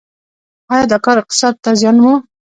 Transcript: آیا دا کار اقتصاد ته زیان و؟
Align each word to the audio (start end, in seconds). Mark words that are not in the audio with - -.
آیا 0.73 0.85
دا 0.91 0.97
کار 1.05 1.17
اقتصاد 1.21 1.53
ته 1.63 1.69
زیان 1.79 1.97
و؟ 2.01 2.05